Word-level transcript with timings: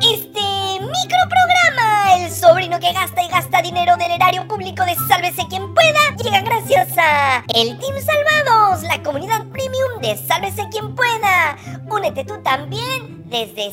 Este 0.00 0.40
microprograma, 0.80 2.14
el 2.16 2.32
sobrino 2.32 2.80
que 2.80 2.90
gasta 2.92 3.22
y 3.22 3.28
gasta 3.28 3.60
dinero 3.60 3.98
del 3.98 4.12
erario 4.12 4.48
público 4.48 4.82
de 4.84 4.94
Sálvese 4.94 5.46
quien 5.48 5.74
pueda, 5.74 6.16
llega 6.22 6.40
gracias 6.40 6.88
a 6.96 7.44
el 7.54 7.78
Team 7.78 7.94
Salvados, 8.00 8.82
la 8.84 9.02
comunidad 9.02 9.44
premium 9.48 10.00
de 10.00 10.16
Sálvese 10.16 10.66
quien 10.70 10.94
pueda. 10.94 11.56
Únete 11.90 12.24
tú 12.24 12.42
también 12.42 13.22
desde 13.26 13.72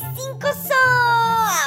so. 0.52 0.74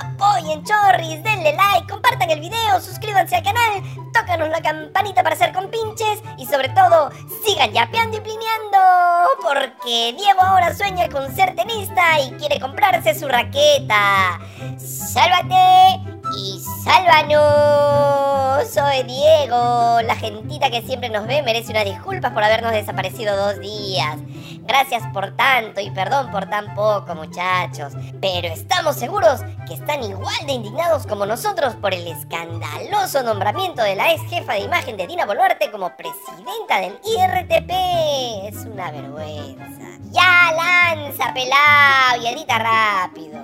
Apoyen 0.06 0.64
chorris, 0.64 1.24
denle 1.24 1.54
like, 1.54 1.88
compartan 1.90 2.30
el 2.30 2.40
video, 2.40 2.80
suscríbanse 2.80 3.38
al 3.38 3.44
canal, 3.44 3.82
tócanos 4.14 4.50
la 4.50 4.62
campanita 4.62 5.24
para 5.24 5.36
hacer 5.36 5.54
compinches 5.54 6.20
y 6.38 6.46
sobre 6.46 6.70
todo 6.70 7.10
sigan 7.46 7.72
yapeando 7.72 8.18
y 8.18 8.22
plineando 8.22 8.78
porque 9.42 10.14
Diego 10.18 10.42
ahora 10.42 10.74
sueña 10.76 11.10
con 11.10 11.34
ser 11.36 11.56
tenista 11.56 12.20
y 12.20 12.32
quiere 12.34 12.60
comprarse 12.60 13.14
su 13.14 13.28
raqueta. 13.28 14.40
¡Sálvate! 14.78 16.12
y 16.36 16.60
sálvanos. 16.84 18.68
Soy 18.70 19.04
Diego. 19.04 20.02
La 20.02 20.16
gentita 20.16 20.70
que 20.70 20.82
siempre 20.82 21.10
nos 21.10 21.28
ve 21.28 21.42
merece 21.42 21.72
una 21.72 21.84
disculpa 21.84 22.34
por 22.34 22.44
habernos 22.44 22.72
desaparecido 22.72 23.36
dos 23.36 23.60
días. 23.60 24.18
Gracias 24.62 25.04
por 25.14 25.36
tanto 25.36 25.82
y 25.82 25.92
perdón 25.92 26.32
por 26.32 26.50
tan 26.50 26.74
poco, 26.76 27.16
muchachos. 27.16 27.94
Pero 28.22 28.48
estamos 28.48 28.96
seguros 28.96 29.42
que 29.68 29.74
están 29.74 30.04
igual 30.04 30.46
de 30.46 30.54
indignados 30.54 31.06
como 31.08 31.26
nosotros 31.26 31.76
por 31.76 31.94
el 31.94 32.08
escandaloso 32.08 33.24
nombramiento 33.24 33.82
de 33.84 33.96
la 33.96 34.14
ex 34.14 34.22
jefa 34.30 34.54
de 34.54 34.62
imagen 34.62 34.98
de 34.98 35.08
Dina 35.08 35.26
Boluarte 35.26 35.72
como 35.72 35.96
presidenta 35.96 36.80
del 36.80 37.00
IRTP. 37.04 37.72
Es 38.48 38.66
una 38.66 38.92
vergüenza. 38.92 39.88
Ya 40.12 40.52
lanza, 40.52 41.34
pelado 41.34 42.22
y 42.22 42.28
edita 42.28 42.60
rápido. 42.60 43.40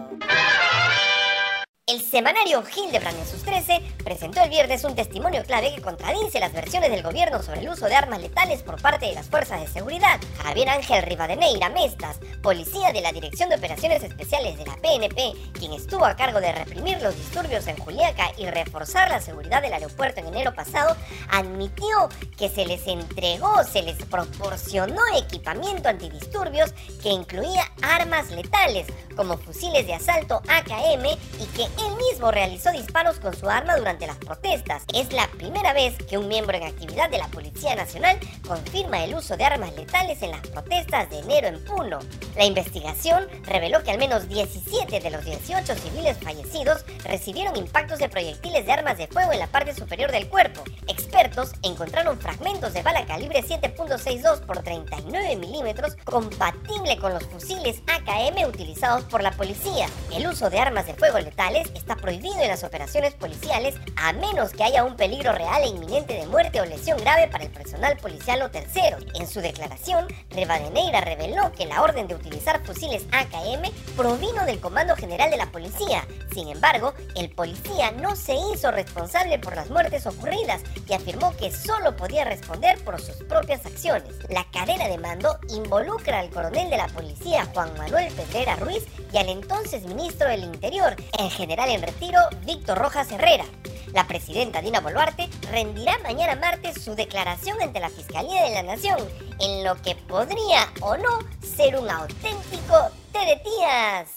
El 1.89 2.01
semanario 2.01 2.61
Hildebrand 2.75 3.17
en 3.17 3.25
sus 3.25 3.43
13 3.43 3.81
presentó 4.03 4.41
el 4.41 4.49
viernes 4.49 4.83
un 4.83 4.93
testimonio 4.93 5.41
clave 5.43 5.73
que 5.73 5.81
contradice 5.81 6.41
las 6.41 6.51
versiones 6.51 6.91
del 6.91 7.01
gobierno 7.01 7.41
sobre 7.41 7.61
el 7.61 7.69
uso 7.69 7.85
de 7.85 7.95
armas 7.95 8.19
letales 8.19 8.61
por 8.61 8.81
parte 8.81 9.05
de 9.05 9.13
las 9.13 9.27
fuerzas 9.29 9.61
de 9.61 9.67
seguridad. 9.69 10.19
Javier 10.43 10.67
Ángel 10.67 11.03
Rivadeneira 11.03 11.69
Mestas, 11.69 12.19
policía 12.43 12.91
de 12.91 12.99
la 12.99 13.13
Dirección 13.13 13.47
de 13.47 13.55
Operaciones 13.55 14.03
Especiales 14.03 14.57
de 14.57 14.65
la 14.65 14.75
PNP, 14.75 15.31
quien 15.53 15.71
estuvo 15.71 16.03
a 16.03 16.17
cargo 16.17 16.41
de 16.41 16.51
reprimir 16.51 17.01
los 17.01 17.15
disturbios 17.15 17.65
en 17.67 17.77
Juliaca 17.77 18.33
y 18.37 18.47
reforzar 18.47 19.09
la 19.09 19.21
seguridad 19.21 19.61
del 19.61 19.71
aeropuerto 19.71 20.19
en 20.19 20.27
enero 20.27 20.53
pasado, 20.53 20.93
admitió 21.29 22.09
que 22.37 22.49
se 22.49 22.65
les 22.65 22.85
entregó, 22.87 23.63
se 23.63 23.83
les 23.83 23.95
proporcionó 24.03 25.01
equipamiento 25.15 25.87
antidisturbios 25.87 26.73
que 27.01 27.11
incluía 27.11 27.63
armas 27.81 28.29
letales, 28.31 28.87
como 29.15 29.37
fusiles 29.37 29.87
de 29.87 29.93
asalto 29.93 30.41
AKM 30.49 31.05
y 31.39 31.45
que 31.55 31.76
él 31.79 31.95
mismo 31.95 32.31
realizó 32.31 32.71
disparos 32.71 33.19
con 33.19 33.35
su 33.35 33.49
arma 33.49 33.75
durante 33.75 34.07
las 34.07 34.17
protestas. 34.17 34.83
Es 34.93 35.13
la 35.13 35.27
primera 35.37 35.73
vez 35.73 35.95
que 36.09 36.17
un 36.17 36.27
miembro 36.27 36.57
en 36.57 36.63
actividad 36.63 37.09
de 37.09 37.17
la 37.17 37.27
Policía 37.27 37.75
Nacional 37.75 38.17
confirma 38.47 39.03
el 39.03 39.15
uso 39.15 39.37
de 39.37 39.45
armas 39.45 39.73
letales 39.75 40.21
en 40.21 40.31
las 40.31 40.41
protestas 40.47 41.09
de 41.09 41.19
enero 41.19 41.47
en 41.47 41.63
Puno. 41.65 41.99
La 42.35 42.45
investigación 42.45 43.27
reveló 43.43 43.83
que 43.83 43.91
al 43.91 43.97
menos 43.97 44.27
17 44.27 44.99
de 44.99 45.09
los 45.09 45.25
18 45.25 45.75
civiles 45.75 46.17
fallecidos 46.17 46.85
recibieron 47.03 47.55
impactos 47.55 47.99
de 47.99 48.09
proyectiles 48.09 48.65
de 48.65 48.71
armas 48.71 48.97
de 48.97 49.07
fuego 49.07 49.33
en 49.33 49.39
la 49.39 49.47
parte 49.47 49.73
superior 49.73 50.11
del 50.11 50.27
cuerpo. 50.29 50.63
Expertos 50.87 51.53
encontraron 51.63 52.19
fragmentos 52.19 52.73
de 52.73 52.81
bala 52.81 53.05
calibre 53.05 53.43
7.62 53.43 54.41
por 54.41 54.63
39 54.63 55.35
milímetros 55.35 55.95
compatible 56.03 56.97
con 56.97 57.13
los 57.13 57.23
fusiles 57.25 57.81
AKM 57.87 58.47
utilizados 58.47 59.03
por 59.05 59.21
la 59.21 59.31
policía. 59.31 59.87
El 60.13 60.27
uso 60.27 60.49
de 60.49 60.59
armas 60.59 60.85
de 60.85 60.93
fuego 60.93 61.19
letales 61.19 61.66
está 61.75 61.95
prohibido 61.95 62.39
en 62.39 62.49
las 62.49 62.63
operaciones 62.63 63.13
policiales 63.13 63.75
a 63.95 64.13
menos 64.13 64.51
que 64.51 64.63
haya 64.63 64.83
un 64.83 64.95
peligro 64.95 65.31
real 65.33 65.63
e 65.63 65.67
inminente 65.67 66.13
de 66.13 66.27
muerte 66.27 66.61
o 66.61 66.65
lesión 66.65 66.99
grave 66.99 67.27
para 67.27 67.43
el 67.43 67.51
personal 67.51 67.97
policial 67.97 68.41
o 68.41 68.51
terceros. 68.51 69.03
En 69.15 69.27
su 69.27 69.41
declaración, 69.41 70.07
Revadeneira 70.29 71.01
reveló 71.01 71.51
que 71.51 71.65
la 71.65 71.81
orden 71.81 72.07
de 72.07 72.15
utilizar 72.15 72.63
fusiles 72.65 73.05
AKM 73.11 73.71
provino 73.95 74.45
del 74.45 74.59
Comando 74.59 74.95
General 74.95 75.29
de 75.29 75.37
la 75.37 75.51
Policía. 75.51 76.05
Sin 76.33 76.47
embargo, 76.47 76.93
el 77.15 77.29
policía 77.29 77.91
no 77.91 78.15
se 78.15 78.35
hizo 78.35 78.71
responsable 78.71 79.39
por 79.39 79.55
las 79.55 79.69
muertes 79.69 80.05
ocurridas 80.05 80.61
y 80.87 80.93
afirmó 80.93 81.35
que 81.37 81.51
solo 81.51 81.95
podía 81.95 82.25
responder 82.25 82.77
por 82.83 83.01
sus 83.01 83.15
propias 83.23 83.65
acciones. 83.65 84.13
La 84.29 84.45
cadena 84.51 84.87
de 84.87 84.97
mando 84.97 85.37
involucra 85.49 86.19
al 86.19 86.29
coronel 86.29 86.69
de 86.69 86.77
la 86.77 86.87
policía 86.87 87.47
Juan 87.53 87.75
Manuel 87.77 88.13
Pedrera 88.13 88.55
Ruiz 88.55 88.83
y 89.11 89.17
al 89.17 89.29
entonces 89.29 89.83
ministro 89.85 90.27
del 90.29 90.43
Interior, 90.43 90.95
en 91.17 91.29
general 91.29 91.56
en 91.65 91.81
retiro 91.81 92.19
Víctor 92.45 92.77
Rojas 92.77 93.11
Herrera. 93.11 93.45
La 93.93 94.05
presidenta 94.05 94.61
Dina 94.61 94.79
Boluarte 94.79 95.27
rendirá 95.49 95.97
mañana 95.99 96.35
martes 96.35 96.83
su 96.83 96.93
declaración 96.93 97.59
ante 97.61 97.79
la 97.79 97.89
Fiscalía 97.89 98.43
de 98.43 98.51
la 98.51 98.63
Nación, 98.63 98.97
en 99.39 99.63
lo 99.63 99.75
que 99.81 99.95
podría 99.95 100.71
o 100.81 100.95
no 100.97 101.19
ser 101.41 101.75
un 101.77 101.89
auténtico 101.89 102.75
té 103.11 103.19
de 103.25 103.37
tías. 103.37 104.16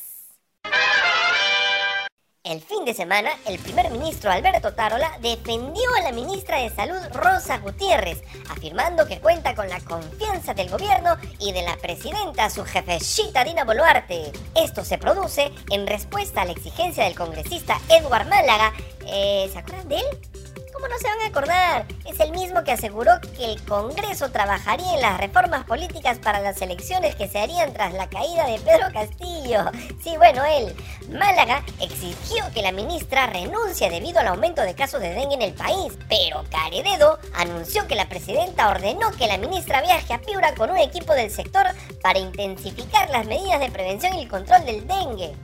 El 2.51 2.61
fin 2.61 2.85
de 2.85 2.95
semana, 2.95 3.31
el 3.47 3.61
primer 3.61 3.93
ministro 3.93 4.29
Alberto 4.29 4.75
Tarola 4.75 5.17
defendió 5.21 5.85
a 5.97 6.03
la 6.03 6.11
ministra 6.11 6.59
de 6.59 6.69
Salud 6.69 6.99
Rosa 7.13 7.59
Gutiérrez, 7.59 8.25
afirmando 8.49 9.07
que 9.07 9.21
cuenta 9.21 9.55
con 9.55 9.69
la 9.69 9.79
confianza 9.79 10.53
del 10.53 10.69
gobierno 10.69 11.17
y 11.39 11.53
de 11.53 11.63
la 11.63 11.77
presidenta, 11.77 12.51
su 12.51 12.65
jefecita 12.65 13.45
Dina 13.45 13.63
Boluarte. 13.63 14.33
Esto 14.57 14.85
se 14.85 14.99
produce 14.99 15.53
en 15.71 15.87
respuesta 15.87 16.43
a 16.43 16.45
la 16.45 16.51
exigencia 16.51 17.05
del 17.05 17.15
congresista 17.15 17.81
Edward 17.89 18.27
Málaga. 18.27 18.73
Eh, 19.07 19.49
¿Se 19.53 19.57
acuerdan 19.57 19.89
de 19.89 19.99
él? 19.99 20.40
¿Cómo 20.81 20.95
no 20.95 20.99
se 20.99 21.09
van 21.09 21.21
a 21.21 21.27
acordar? 21.27 21.87
Es 22.07 22.19
el 22.21 22.31
mismo 22.31 22.65
que 22.65 22.73
aseguró 22.73 23.13
que 23.37 23.53
el 23.53 23.63
Congreso 23.65 24.31
trabajaría 24.31 24.95
en 24.95 25.03
las 25.03 25.21
reformas 25.21 25.67
políticas 25.67 26.19
para 26.19 26.41
las 26.41 26.63
elecciones 26.63 27.15
que 27.17 27.29
se 27.29 27.39
harían 27.39 27.75
tras 27.75 27.93
la 27.93 28.09
caída 28.09 28.47
de 28.47 28.59
Pedro 28.61 28.87
Castillo. 28.91 29.71
Sí, 30.03 30.17
bueno, 30.17 30.43
él. 30.43 30.75
Málaga 31.11 31.63
exigió 31.83 32.45
que 32.55 32.63
la 32.63 32.73
ministra 32.73 33.27
renuncie 33.27 33.91
debido 33.91 34.21
al 34.21 34.29
aumento 34.29 34.63
de 34.63 34.75
casos 34.75 35.03
de 35.03 35.11
dengue 35.11 35.35
en 35.35 35.43
el 35.43 35.53
país, 35.53 35.93
pero 36.09 36.45
Carededo 36.51 37.19
anunció 37.35 37.87
que 37.87 37.95
la 37.95 38.09
presidenta 38.09 38.71
ordenó 38.71 39.11
que 39.11 39.27
la 39.27 39.37
ministra 39.37 39.83
viaje 39.83 40.15
a 40.15 40.23
Piura 40.23 40.55
con 40.55 40.71
un 40.71 40.79
equipo 40.79 41.13
del 41.13 41.31
sector 41.31 41.67
para 42.03 42.21
intensificar 42.21 43.11
las 43.11 43.27
medidas 43.27 43.61
de 43.61 43.71
prevención 43.71 44.15
y 44.15 44.23
el 44.23 44.29
control 44.29 44.65
del 44.65 44.87
dengue. 44.87 45.35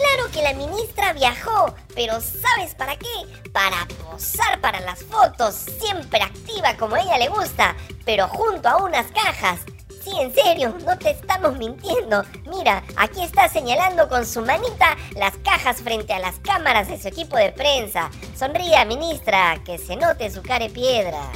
Claro 0.00 0.30
que 0.32 0.40
la 0.40 0.54
ministra 0.54 1.12
viajó, 1.12 1.74
pero 1.94 2.20
¿sabes 2.22 2.74
para 2.74 2.96
qué? 2.96 3.06
Para 3.52 3.86
posar 4.02 4.58
para 4.62 4.80
las 4.80 5.04
fotos, 5.04 5.54
siempre 5.54 6.22
activa 6.22 6.74
como 6.78 6.94
a 6.94 7.00
ella 7.00 7.18
le 7.18 7.28
gusta, 7.28 7.76
pero 8.06 8.26
junto 8.26 8.66
a 8.66 8.78
unas 8.78 9.08
cajas. 9.08 9.60
Sí, 10.02 10.12
en 10.18 10.34
serio, 10.34 10.74
no 10.86 10.96
te 10.96 11.10
estamos 11.10 11.58
mintiendo. 11.58 12.24
Mira, 12.46 12.82
aquí 12.96 13.22
está 13.22 13.50
señalando 13.50 14.08
con 14.08 14.24
su 14.24 14.40
manita 14.40 14.96
las 15.16 15.36
cajas 15.44 15.82
frente 15.82 16.14
a 16.14 16.18
las 16.18 16.38
cámaras 16.38 16.88
de 16.88 16.98
su 16.98 17.08
equipo 17.08 17.36
de 17.36 17.52
prensa. 17.52 18.10
Sonría, 18.34 18.86
ministra, 18.86 19.60
que 19.66 19.76
se 19.76 19.96
note 19.96 20.30
su 20.30 20.40
cara 20.40 20.70
piedra. 20.70 21.30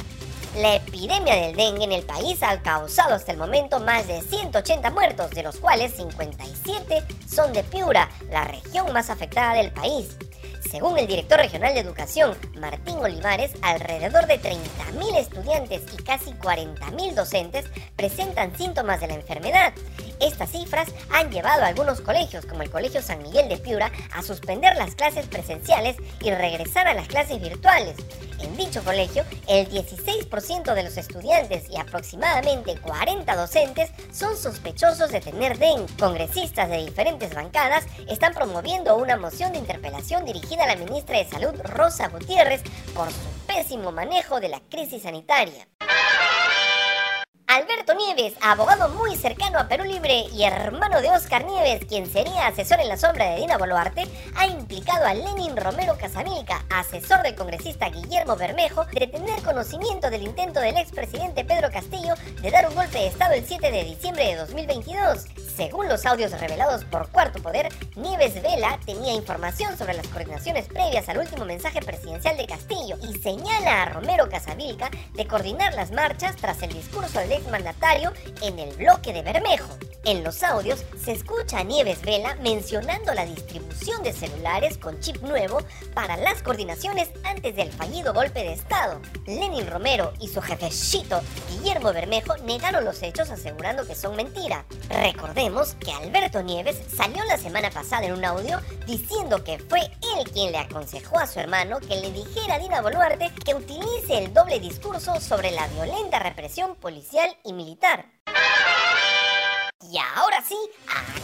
La 0.55 0.79
epidemia 0.95 1.35
del 1.35 1.55
dengue 1.57 1.83
en 1.83 1.91
el 1.91 2.03
país 2.03 2.41
ha 2.41 2.61
causado 2.61 3.15
hasta 3.15 3.33
el 3.33 3.37
momento 3.37 3.81
más 3.81 4.07
de 4.07 4.21
180 4.21 4.91
muertos, 4.91 5.29
de 5.31 5.43
los 5.43 5.57
cuales 5.57 5.93
57 5.93 7.03
son 7.27 7.51
de 7.51 7.63
Piura, 7.65 8.09
la 8.31 8.45
región 8.45 8.93
más 8.93 9.09
afectada 9.09 9.55
del 9.55 9.71
país. 9.71 10.15
Según 10.71 10.97
el 10.97 11.05
director 11.05 11.37
regional 11.37 11.73
de 11.73 11.81
educación, 11.81 12.37
Martín 12.59 12.97
Olivares, 12.99 13.51
alrededor 13.61 14.25
de 14.25 14.39
30.000 14.39 15.17
estudiantes 15.17 15.83
y 15.93 16.01
casi 16.01 16.31
40.000 16.31 17.13
docentes 17.13 17.65
presentan 17.97 18.57
síntomas 18.57 19.01
de 19.01 19.07
la 19.07 19.15
enfermedad. 19.15 19.73
Estas 20.19 20.51
cifras 20.51 20.89
han 21.11 21.31
llevado 21.31 21.63
a 21.63 21.67
algunos 21.67 22.01
colegios, 22.01 22.45
como 22.45 22.61
el 22.61 22.69
Colegio 22.69 23.01
San 23.01 23.21
Miguel 23.21 23.49
de 23.49 23.57
Piura, 23.57 23.91
a 24.13 24.21
suspender 24.21 24.75
las 24.75 24.95
clases 24.95 25.27
presenciales 25.27 25.97
y 26.21 26.31
regresar 26.31 26.87
a 26.87 26.93
las 26.93 27.07
clases 27.07 27.41
virtuales. 27.41 27.95
En 28.39 28.55
dicho 28.57 28.83
colegio, 28.83 29.23
el 29.47 29.69
16% 29.69 30.73
de 30.73 30.83
los 30.83 30.97
estudiantes 30.97 31.69
y 31.69 31.77
aproximadamente 31.77 32.77
40 32.79 33.35
docentes 33.35 33.91
son 34.11 34.37
sospechosos 34.37 35.11
de 35.11 35.21
tener 35.21 35.57
dengue. 35.57 35.91
Congresistas 35.97 36.69
de 36.69 36.85
diferentes 36.85 37.33
bancadas 37.33 37.85
están 38.09 38.33
promoviendo 38.33 38.97
una 38.97 39.17
moción 39.17 39.51
de 39.53 39.59
interpelación 39.59 40.25
dirigida 40.25 40.63
a 40.63 40.67
la 40.67 40.75
ministra 40.75 41.17
de 41.17 41.25
Salud, 41.25 41.55
Rosa 41.63 42.09
Gutiérrez, 42.09 42.61
por 42.93 43.09
su 43.09 43.19
pésimo 43.47 43.91
manejo 43.91 44.39
de 44.39 44.49
la 44.49 44.59
crisis 44.69 45.03
sanitaria. 45.03 45.67
Alberto 47.55 47.93
Nieves, 47.93 48.33
abogado 48.41 48.89
muy 48.89 49.15
cercano 49.15 49.59
a 49.59 49.69
Perú 49.69 49.85
Libre 49.85 50.25
y 50.33 50.43
hermano 50.43 50.99
de 50.99 51.09
Oscar 51.09 51.45
Nieves, 51.45 51.85
quien 51.85 52.05
sería 52.05 52.47
asesor 52.47 52.81
en 52.81 52.89
la 52.89 52.97
sombra 52.97 53.29
de 53.29 53.37
Dina 53.37 53.57
Boluarte, 53.57 54.09
ha 54.35 54.45
implicado 54.45 55.05
a 55.05 55.13
Lenin 55.13 55.55
Romero 55.55 55.97
Casamilca, 55.97 56.65
asesor 56.69 57.23
del 57.23 57.35
congresista 57.35 57.87
Guillermo 57.87 58.35
Bermejo, 58.35 58.83
de 58.87 59.07
tener 59.07 59.41
conocimiento 59.41 60.09
del 60.09 60.23
intento 60.23 60.59
del 60.59 60.75
expresidente 60.75 61.45
Pedro 61.45 61.71
Castillo 61.71 62.15
de 62.41 62.51
dar 62.51 62.67
un 62.67 62.75
golpe 62.75 62.97
de 62.97 63.07
Estado 63.07 63.33
el 63.35 63.45
7 63.45 63.71
de 63.71 63.85
diciembre 63.85 64.25
de 64.25 64.35
2022. 64.35 65.23
Según 65.55 65.87
los 65.87 66.05
audios 66.05 66.37
revelados 66.37 66.83
por 66.83 67.07
Cuarto 67.11 67.41
Poder, 67.41 67.69
Nieves 67.95 68.41
Vela 68.41 68.77
tenía 68.85 69.13
información 69.13 69.77
sobre 69.77 69.93
las 69.93 70.05
coordinaciones 70.09 70.67
previas 70.67 71.07
al 71.07 71.19
último 71.19 71.45
mensaje 71.45 71.79
presidencial 71.79 72.35
de 72.35 72.45
Castillo 72.45 72.97
y 73.01 73.17
señala 73.19 73.83
a 73.83 73.85
Romero 73.85 74.27
Casavilca 74.27 74.91
de 75.13 75.25
coordinar 75.25 75.73
las 75.73 75.91
marchas 75.91 76.35
tras 76.35 76.61
el 76.61 76.73
discurso 76.73 77.19
del 77.19 77.31
exmandatario 77.31 78.11
en 78.41 78.59
el 78.59 78.75
bloque 78.75 79.13
de 79.13 79.21
Bermejo. 79.21 79.77
En 80.03 80.23
los 80.23 80.43
audios 80.43 80.85
se 81.03 81.13
escucha 81.13 81.59
a 81.59 81.63
Nieves 81.63 82.01
Vela 82.01 82.35
mencionando 82.35 83.13
la 83.15 83.25
distribución 83.25 84.03
de 84.03 84.13
celulares 84.13 84.77
con 84.77 84.99
chip 84.99 85.19
nuevo 85.23 85.57
para 85.95 86.15
las 86.15 86.43
coordinaciones 86.43 87.09
antes 87.23 87.55
del 87.55 87.71
fallido 87.71 88.13
golpe 88.13 88.41
de 88.41 88.53
Estado. 88.53 89.01
Lenin 89.25 89.67
Romero 89.67 90.13
y 90.19 90.27
su 90.27 90.41
jefecito 90.41 91.21
Guillermo 91.49 91.91
Bermejo 91.91 92.37
negaron 92.37 92.85
los 92.85 93.01
hechos 93.01 93.31
asegurando 93.31 93.87
que 93.87 93.95
son 93.95 94.15
mentira. 94.15 94.65
Recordemos 95.45 95.75
que 95.75 95.91
Alberto 95.91 96.41
Nieves 96.41 96.75
salió 96.87 97.23
la 97.25 97.37
semana 97.37 97.69
pasada 97.69 98.07
en 98.07 98.13
un 98.13 98.25
audio 98.25 98.59
diciendo 98.87 99.43
que 99.43 99.59
fue 99.59 99.79
él 99.79 100.31
quien 100.33 100.51
le 100.51 100.57
aconsejó 100.57 101.19
a 101.19 101.27
su 101.27 101.39
hermano 101.39 101.79
que 101.81 101.97
le 101.97 102.11
dijera 102.11 102.55
a 102.55 102.59
Dina 102.59 102.81
Boluarte 102.81 103.31
que 103.45 103.53
utilice 103.53 104.17
el 104.17 104.33
doble 104.33 104.59
discurso 104.59 105.21
sobre 105.21 105.51
la 105.51 105.67
violenta 105.67 106.17
represión 106.17 106.73
policial 106.73 107.29
y 107.43 107.53
militar. 107.53 108.07
Y 109.95 109.97
ahora 110.17 110.43
sí, 110.45 110.57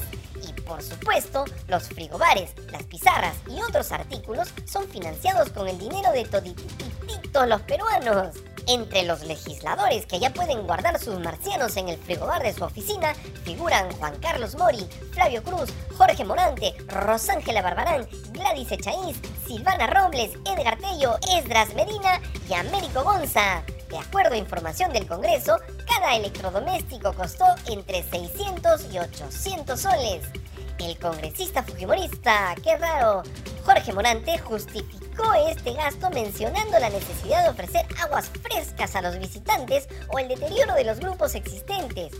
Por 0.67 0.83
supuesto, 0.83 1.45
los 1.69 1.89
frigobares, 1.89 2.53
las 2.71 2.83
pizarras 2.85 3.37
y 3.49 3.63
otros 3.63 3.93
artículos 3.93 4.53
son 4.65 4.89
financiados 4.89 5.51
con 5.51 5.69
el 5.69 5.79
dinero 5.79 6.13
de 6.13 6.25
todititos 6.25 6.87
los 7.45 7.61
peruanos. 7.63 8.35
Entre 8.69 9.05
los 9.05 9.23
legisladores 9.23 10.07
que 10.07 10.19
ya 10.19 10.33
pueden 10.33 10.67
guardar 10.67 10.99
sus 10.99 11.21
marcianos 11.21 11.77
en 11.77 11.89
el 11.89 11.99
frigobar 11.99 12.43
de 12.43 12.53
su 12.53 12.65
oficina 12.65 13.15
figuran 13.45 13.93
Juan 13.93 14.17
Carlos 14.21 14.57
Mori, 14.57 14.89
Flavio 15.13 15.43
Cruz, 15.43 15.71
Jorge 15.97 16.25
Morante, 16.25 16.75
Rosángela 16.89 17.62
Barbarán, 17.62 18.09
Gladys 18.31 18.73
Echaíz, 18.73 19.21
Silvana 19.47 19.87
Robles, 19.87 20.33
Edgar 20.47 20.79
Tello, 20.79 21.17
Esdras 21.37 21.75
Medina 21.75 22.21
y 22.49 22.55
Américo 22.55 23.05
Gonza. 23.05 23.62
De 23.89 23.99
acuerdo 23.99 24.35
a 24.35 24.39
información 24.39 24.93
del 24.93 25.07
Congreso, 25.07 25.59
cada 25.87 26.17
electrodoméstico 26.17 27.12
costó 27.12 27.45
entre 27.69 28.03
600 28.03 28.93
y 28.93 28.99
800 28.99 29.81
soles. 29.81 30.25
El 30.78 30.99
congresista 30.99 31.62
fujimorista, 31.62 32.55
qué 32.62 32.76
raro, 32.76 33.23
Jorge 33.64 33.93
Morante 33.93 34.38
justificó 34.38 35.06
este 35.49 35.73
gasto 35.73 36.11
mencionando 36.11 36.79
la 36.79 36.91
necesidad 36.91 37.43
de 37.43 37.51
ofrecer 37.51 37.87
aguas 38.03 38.31
frescas 38.43 38.97
a 38.97 39.03
los 39.03 39.19
visitantes 39.19 39.89
o 40.09 40.19
el 40.19 40.29
deterioro 40.29 40.75
de 40.75 40.85
los 40.85 40.99
grupos 40.99 41.35
existentes. 41.35 42.13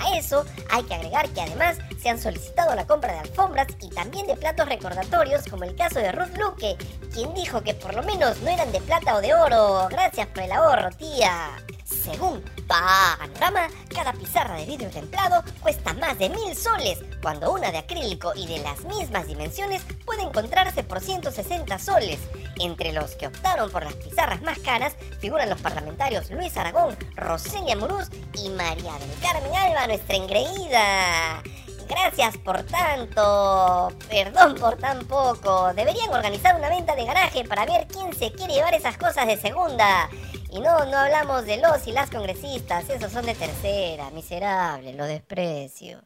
A 0.00 0.16
eso 0.16 0.44
hay 0.70 0.82
que 0.84 0.94
agregar 0.94 1.28
que 1.30 1.42
además 1.42 1.78
se 2.00 2.08
han 2.08 2.20
solicitado 2.20 2.74
la 2.74 2.86
compra 2.86 3.12
de 3.12 3.18
alfombras 3.20 3.68
y 3.80 3.90
también 3.90 4.26
de 4.26 4.36
platos 4.36 4.68
recordatorios 4.68 5.44
como 5.46 5.64
el 5.64 5.76
caso 5.76 5.98
de 5.98 6.12
Ruth 6.12 6.36
Luque, 6.38 6.76
quien 7.12 7.34
dijo 7.34 7.62
que 7.62 7.74
por 7.74 7.94
lo 7.94 8.02
menos 8.02 8.40
no 8.40 8.50
eran 8.50 8.72
de 8.72 8.80
plata 8.80 9.16
o 9.16 9.20
de 9.20 9.34
oro. 9.34 9.88
Gracias 9.90 10.26
por 10.28 10.42
el 10.42 10.52
ahorro, 10.52 10.90
tía. 10.90 11.50
Según 11.84 12.42
Panorama, 12.68 13.66
cada 13.92 14.12
pizarra 14.12 14.54
de 14.54 14.64
vidrio 14.64 14.90
templado 14.90 15.42
cuesta 15.60 15.92
más 15.94 16.18
de 16.18 16.30
mil 16.30 16.54
soles, 16.54 17.00
cuando 17.20 17.52
una 17.52 17.72
de 17.72 17.78
acrílico 17.78 18.32
y 18.36 18.46
de 18.46 18.60
las 18.60 18.84
mismas 18.84 19.26
dimensiones 19.26 19.82
puede 20.04 20.22
encontrarse 20.22 20.84
por 20.84 21.00
160 21.00 21.78
soles. 21.80 22.20
Entre 22.58 22.92
los 22.92 23.16
que 23.16 23.26
optaron 23.26 23.70
por 23.70 23.84
las 23.84 23.94
pizarras 23.94 24.42
más 24.42 24.58
caras 24.58 24.94
figuran 25.20 25.48
los 25.48 25.60
parlamentarios 25.60 26.30
Luis 26.30 26.56
Aragón, 26.56 26.96
Roselia 27.16 27.76
Muruz 27.76 28.08
y 28.34 28.48
María 28.50 28.92
del 28.94 29.20
Carmen 29.22 29.54
Alba, 29.54 29.86
nuestra 29.86 30.16
engreída. 30.16 31.42
Gracias 31.88 32.36
por 32.36 32.62
tanto. 32.62 33.88
Perdón 34.08 34.54
por 34.54 34.76
tan 34.76 35.04
poco. 35.06 35.74
Deberían 35.74 36.10
organizar 36.10 36.54
una 36.54 36.68
venta 36.68 36.94
de 36.94 37.04
garaje 37.04 37.44
para 37.44 37.66
ver 37.66 37.88
quién 37.88 38.14
se 38.14 38.30
quiere 38.30 38.54
llevar 38.54 38.74
esas 38.74 38.96
cosas 38.96 39.26
de 39.26 39.36
segunda. 39.36 40.08
Y 40.52 40.60
no, 40.60 40.84
no 40.86 40.98
hablamos 40.98 41.46
de 41.46 41.56
los 41.56 41.86
y 41.86 41.92
las 41.92 42.10
congresistas, 42.10 42.88
esos 42.90 43.12
son 43.12 43.24
de 43.26 43.34
tercera, 43.34 44.10
miserable, 44.10 44.94
lo 44.94 45.04
desprecio. 45.04 46.00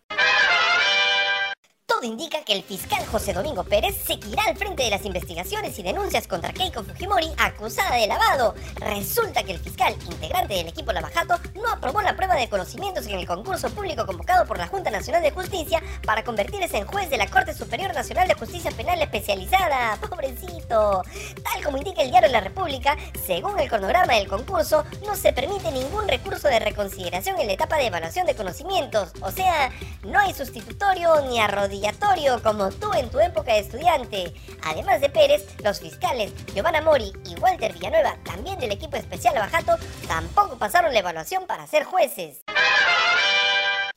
Indica 2.04 2.44
que 2.44 2.52
el 2.52 2.62
fiscal 2.62 3.04
José 3.06 3.32
Domingo 3.32 3.64
Pérez 3.64 3.96
seguirá 4.04 4.42
al 4.44 4.58
frente 4.58 4.82
de 4.82 4.90
las 4.90 5.06
investigaciones 5.06 5.78
y 5.78 5.82
denuncias 5.82 6.28
contra 6.28 6.52
Keiko 6.52 6.84
Fujimori 6.84 7.28
acusada 7.38 7.96
de 7.96 8.06
lavado. 8.06 8.54
Resulta 8.75 9.42
que 9.42 9.52
el 9.52 9.58
fiscal, 9.58 9.94
integrante 10.04 10.52
del 10.52 10.68
equipo 10.68 10.92
Lavajato, 10.92 11.38
no 11.54 11.66
aprobó 11.73 12.02
la 12.02 12.14
prueba 12.14 12.34
de 12.34 12.50
conocimientos 12.50 13.06
en 13.06 13.18
el 13.18 13.26
concurso 13.26 13.70
público 13.70 14.04
convocado 14.04 14.44
por 14.44 14.58
la 14.58 14.66
Junta 14.66 14.90
Nacional 14.90 15.23
de 15.23 15.30
Justicia 15.30 15.82
para 16.04 16.23
convertirse 16.23 16.76
en 16.76 16.87
juez 16.87 17.08
de 17.08 17.16
la 17.16 17.26
Corte 17.26 17.54
Superior 17.54 17.94
Nacional 17.94 18.28
de 18.28 18.34
Justicia 18.34 18.70
Penal 18.73 19.00
Especializada. 19.00 19.96
Pobrecito. 20.08 21.02
Tal 21.42 21.64
como 21.64 21.78
indica 21.78 22.02
el 22.02 22.11
diario 22.11 22.30
La 22.30 22.40
República, 22.40 22.99
según 23.26 23.58
el 23.58 23.70
cronograma 23.70 24.12
del 24.14 24.28
concurso, 24.28 24.84
no 25.06 25.16
se 25.16 25.32
permite 25.32 25.73
ningún 25.73 26.06
recurso 26.06 26.49
de 26.49 26.58
reconsideración 26.58 27.40
en 27.40 27.46
la 27.46 27.54
etapa 27.54 27.78
de 27.78 27.87
evaluación 27.87 28.26
de 28.26 28.37
conocimientos. 28.37 29.12
O 29.23 29.30
sea, 29.30 29.70
no 30.02 30.18
hay 30.18 30.34
sustitutorio 30.34 31.23
ni 31.23 31.40
arrodillamiento 31.40 31.93
como 32.42 32.70
tú 32.70 32.92
en 32.94 33.10
tu 33.10 33.20
época 33.20 33.52
de 33.52 33.60
estudiante. 33.60 34.32
Además 34.64 35.00
de 35.00 35.08
Pérez, 35.08 35.46
los 35.62 35.80
fiscales 35.80 36.32
Giovanna 36.54 36.80
Mori 36.80 37.12
y 37.24 37.38
Walter 37.40 37.72
Villanueva, 37.72 38.16
también 38.24 38.58
del 38.58 38.72
equipo 38.72 38.96
especial 38.96 39.34
Bajato, 39.34 39.76
tampoco 40.06 40.56
pasaron 40.56 40.92
la 40.92 41.00
evaluación 41.00 41.46
para 41.46 41.66
ser 41.66 41.84
jueces. 41.84 42.43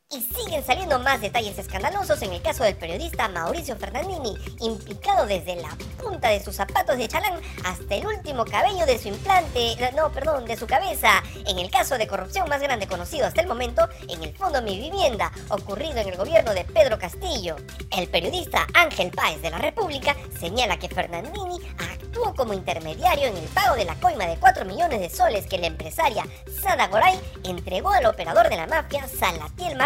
Y 0.09 0.21
siguen 0.21 0.63
saliendo 0.65 0.99
más 0.99 1.19
detalles 1.19 1.59
escandalosos 1.59 2.21
en 2.21 2.31
el 2.31 2.41
caso 2.41 2.63
del 2.63 2.77
periodista 2.77 3.27
Mauricio 3.27 3.75
Fernandini, 3.75 4.37
implicado 4.61 5.27
desde 5.27 5.57
la 5.57 5.75
punta 6.01 6.29
de 6.29 6.41
sus 6.41 6.55
zapatos 6.55 6.97
de 6.97 7.09
chalán 7.09 7.41
hasta 7.65 7.95
el 7.95 8.07
último 8.07 8.45
cabello 8.45 8.85
de 8.85 8.97
su 8.99 9.09
implante, 9.09 9.73
eh, 9.73 9.91
no, 9.97 10.09
perdón, 10.13 10.45
de 10.45 10.55
su 10.55 10.65
cabeza, 10.65 11.21
en 11.45 11.59
el 11.59 11.69
caso 11.69 11.97
de 11.97 12.07
corrupción 12.07 12.47
más 12.47 12.61
grande 12.61 12.87
conocido 12.87 13.27
hasta 13.27 13.41
el 13.41 13.47
momento 13.47 13.85
en 14.07 14.23
el 14.23 14.33
Fondo 14.33 14.61
Mi 14.61 14.79
Vivienda, 14.79 15.29
ocurrido 15.49 15.97
en 15.97 16.07
el 16.07 16.15
gobierno 16.15 16.53
de 16.53 16.63
Pedro 16.63 16.97
Castillo. 16.97 17.57
El 17.91 18.07
periodista 18.07 18.65
Ángel 18.75 19.11
Páez 19.11 19.41
de 19.41 19.49
la 19.49 19.57
República 19.57 20.15
señala 20.39 20.79
que 20.79 20.87
Fernandini 20.87 21.59
actuó 21.79 22.33
como 22.33 22.53
intermediario 22.53 23.27
en 23.27 23.35
el 23.35 23.47
pago 23.49 23.75
de 23.75 23.83
la 23.83 23.95
coima 23.95 24.25
de 24.25 24.37
4 24.37 24.63
millones 24.63 25.01
de 25.01 25.09
soles 25.09 25.47
que 25.47 25.57
la 25.57 25.67
empresaria 25.67 26.23
Sada 26.61 26.87
Goray 26.87 27.19
entregó 27.43 27.89
al 27.89 28.05
operador 28.05 28.47
de 28.47 28.55
la 28.55 28.67
mafia 28.67 29.05
Salatiel 29.07 29.77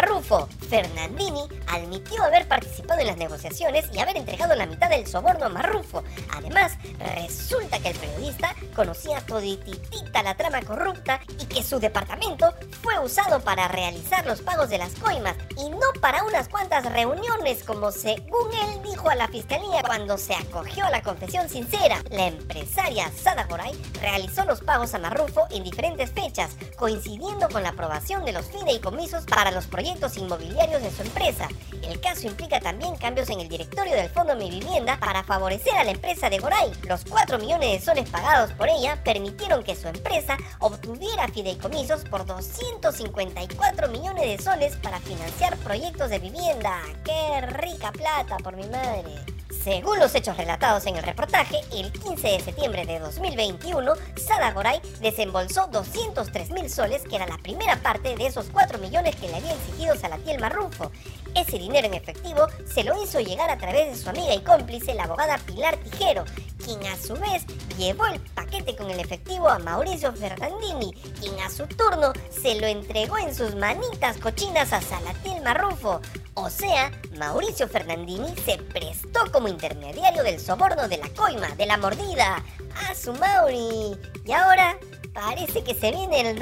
Fernandini 0.68 1.48
admitió 1.66 2.22
haber 2.22 2.46
participado 2.46 3.00
en 3.00 3.06
las 3.06 3.16
negociaciones 3.16 3.86
y 3.94 3.98
haber 3.98 4.16
entregado 4.18 4.54
la 4.54 4.66
mitad 4.66 4.90
del 4.90 5.06
soborno 5.06 5.46
a 5.46 5.48
Marrufo. 5.48 6.04
Además, 6.36 6.72
resulta 7.16 7.78
que 7.78 7.90
el 7.90 7.96
periodista 7.96 8.54
conocía 8.76 9.20
todititita 9.22 10.22
la 10.22 10.36
trama 10.36 10.60
corrupta 10.62 11.20
y 11.40 11.46
que 11.46 11.62
su 11.62 11.78
departamento 11.78 12.52
fue 12.82 12.98
usado 12.98 13.40
para 13.40 13.68
realizar 13.68 14.26
los 14.26 14.42
pagos 14.42 14.68
de 14.68 14.78
las 14.78 14.94
coimas 14.94 15.36
y 15.56 15.70
no 15.70 15.86
para 16.00 16.24
unas 16.24 16.48
cuantas 16.48 16.84
reuniones 16.92 17.64
como 17.64 17.90
según 17.90 18.52
él 18.52 18.82
dijo 18.84 19.08
a 19.08 19.14
la 19.14 19.28
fiscalía 19.28 19.82
cuando 19.82 20.18
se 20.18 20.34
acogió 20.34 20.84
a 20.84 20.90
la 20.90 21.02
confesión 21.02 21.48
sincera. 21.48 22.02
La 22.10 22.26
empresaria 22.26 23.10
Sada 23.12 23.44
Goray 23.44 23.72
realizó 24.00 24.44
los 24.44 24.60
pagos 24.60 24.94
a 24.94 24.98
Marrufo 24.98 25.46
en 25.50 25.64
diferentes 25.64 26.10
fechas, 26.10 26.50
coincidiendo 26.76 27.48
con 27.48 27.62
la 27.62 27.70
aprobación 27.70 28.24
de 28.24 28.32
los 28.32 28.46
fideicomisos 28.46 29.24
para 29.24 29.50
los 29.50 29.66
proyectos 29.66 30.01
inmobiliarios 30.16 30.82
de 30.82 30.90
su 30.90 31.02
empresa. 31.02 31.48
El 31.82 32.00
caso 32.00 32.26
implica 32.26 32.60
también 32.60 32.96
cambios 32.96 33.30
en 33.30 33.40
el 33.40 33.48
directorio 33.48 33.94
del 33.94 34.10
Fondo 34.10 34.34
Mi 34.36 34.50
Vivienda 34.50 34.98
para 34.98 35.22
favorecer 35.22 35.74
a 35.74 35.84
la 35.84 35.92
empresa 35.92 36.28
de 36.28 36.38
Goray. 36.38 36.72
Los 36.88 37.04
4 37.04 37.38
millones 37.38 37.72
de 37.72 37.84
soles 37.84 38.08
pagados 38.10 38.52
por 38.52 38.68
ella 38.68 39.02
permitieron 39.04 39.62
que 39.62 39.76
su 39.76 39.88
empresa 39.88 40.36
obtuviera 40.58 41.28
fideicomisos 41.28 42.04
por 42.04 42.26
254 42.26 43.88
millones 43.88 44.24
de 44.24 44.42
soles 44.42 44.76
para 44.76 45.00
financiar 45.00 45.56
proyectos 45.58 46.10
de 46.10 46.18
vivienda. 46.18 46.80
¡Qué 47.04 47.40
rica 47.46 47.92
plata 47.92 48.36
por 48.38 48.56
mi 48.56 48.66
madre! 48.66 49.41
Según 49.60 49.98
los 50.00 50.14
hechos 50.14 50.36
relatados 50.36 50.86
en 50.86 50.96
el 50.96 51.02
reportaje, 51.04 51.56
el 51.72 51.92
15 51.92 52.28
de 52.28 52.40
septiembre 52.40 52.84
de 52.86 52.98
2021, 52.98 53.92
Sada 54.16 54.50
Goray 54.52 54.80
desembolsó 55.00 55.68
203 55.68 56.50
mil 56.50 56.68
soles, 56.68 57.02
que 57.02 57.14
era 57.16 57.28
la 57.28 57.38
primera 57.38 57.76
parte 57.76 58.16
de 58.16 58.26
esos 58.26 58.46
4 58.50 58.78
millones 58.78 59.14
que 59.16 59.28
le 59.28 59.36
había 59.36 59.52
exigido 59.52 59.94
Salatiel 59.94 60.40
Marrufo. 60.40 60.90
Ese 61.34 61.58
dinero 61.58 61.86
en 61.86 61.94
efectivo 61.94 62.46
se 62.66 62.84
lo 62.84 63.02
hizo 63.02 63.20
llegar 63.20 63.50
a 63.50 63.58
través 63.58 63.90
de 63.90 64.02
su 64.02 64.10
amiga 64.10 64.34
y 64.34 64.40
cómplice, 64.40 64.94
la 64.94 65.04
abogada 65.04 65.38
Pilar 65.38 65.76
Tijero, 65.78 66.24
quien 66.62 66.84
a 66.86 66.96
su 66.96 67.14
vez 67.14 67.46
llevó 67.78 68.06
el 68.06 68.20
paquete 68.20 68.76
con 68.76 68.90
el 68.90 69.00
efectivo 69.00 69.48
a 69.48 69.58
Mauricio 69.58 70.12
Fernandini, 70.12 70.92
quien 71.20 71.38
a 71.40 71.48
su 71.48 71.66
turno 71.66 72.12
se 72.30 72.60
lo 72.60 72.66
entregó 72.66 73.18
en 73.18 73.34
sus 73.34 73.54
manitas 73.54 74.18
cochinas 74.18 74.72
a 74.72 74.80
Salatiel 74.80 75.42
Marrufo. 75.42 76.00
O 76.34 76.50
sea, 76.50 76.90
Mauricio 77.18 77.68
Fernandini 77.68 78.34
se 78.44 78.58
prestó 78.58 79.30
como 79.32 79.48
intermediario 79.48 80.22
del 80.22 80.40
soborno 80.40 80.88
de 80.88 80.98
la 80.98 81.08
coima, 81.10 81.48
de 81.56 81.66
la 81.66 81.76
mordida, 81.76 82.42
a 82.88 82.94
su 82.94 83.12
Mauri. 83.14 83.98
Y 84.24 84.32
ahora 84.32 84.78
parece 85.12 85.62
que 85.62 85.74
se 85.74 85.90
viene 85.90 86.20
el 86.20 86.36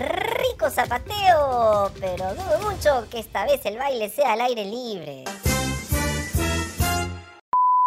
zapateo, 0.69 1.91
pero 1.99 2.35
dudo 2.35 2.71
mucho 2.71 3.09
que 3.09 3.21
esta 3.21 3.47
vez 3.47 3.65
el 3.65 3.79
baile 3.79 4.11
sea 4.11 4.35
al 4.35 4.43
aire 4.43 4.65
libre. 4.65 5.25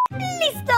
¡Listo! 0.10 0.74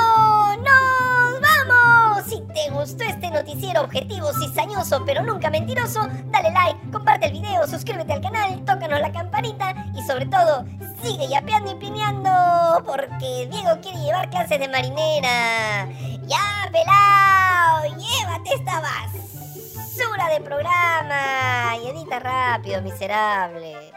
¡Nos 0.57 1.41
vamos! 1.41 2.23
Si 2.27 2.41
te 2.53 2.69
gustó 2.71 3.03
este 3.05 3.29
noticiero 3.29 3.83
objetivo, 3.83 4.33
cizañoso, 4.33 5.05
pero 5.05 5.23
nunca 5.23 5.49
mentiroso, 5.49 6.05
dale 6.25 6.51
like, 6.51 6.91
comparte 6.91 7.27
el 7.27 7.33
video, 7.33 7.65
suscríbete 7.67 8.13
al 8.13 8.21
canal, 8.21 8.65
tócanos 8.65 8.99
la 8.99 9.11
campanita 9.11 9.73
y 9.95 10.01
sobre 10.03 10.25
todo, 10.25 10.65
sigue 11.01 11.29
yapeando 11.29 11.71
y 11.71 11.75
pineando, 11.75 12.83
porque 12.85 13.47
Diego 13.49 13.79
quiere 13.81 13.99
llevar 13.99 14.29
clases 14.29 14.59
de 14.59 14.67
marinera. 14.67 15.87
¡Ya, 16.27 16.69
pelao! 16.71 17.95
¡Llévate 17.97 18.53
esta 18.55 18.81
basura 19.95 20.27
de 20.29 20.41
programa! 20.41 21.77
Y 21.77 21.87
edita 21.87 22.19
rápido, 22.19 22.81
miserable. 22.81 23.93